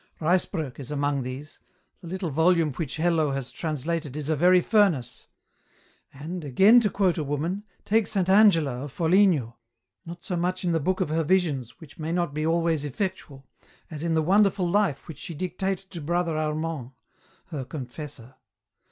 [0.19, 1.59] Ruysbrock is among these.
[2.01, 5.27] The little volume which Hello has translated is a very furnace;
[6.11, 9.57] and, again, to quote a woman, take Saint Angela of Foligno,
[10.03, 13.45] not so much in the book of her visions which may not be always effectual,
[13.91, 16.93] as in the wonderful life which she dictated to Brother Armand,
[17.49, 18.33] her confessor.